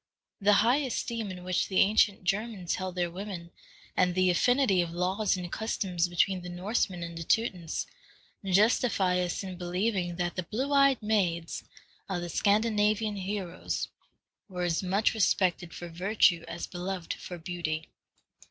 [0.41, 3.51] The high esteem in which the ancient Germans held their women,
[3.95, 7.85] and the affinity of laws and customs between the Norsemen and the Teutons,
[8.43, 11.63] justify us in believing that the blue eyed maids
[12.09, 13.89] of the Scandinavian heroes
[14.49, 17.91] were as much respected for virtue as beloved for beauty.